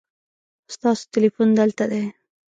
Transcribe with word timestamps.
ستاسو 0.73 1.03
تلیفون 1.13 1.49
دلته 1.59 1.83
دی 1.91 2.03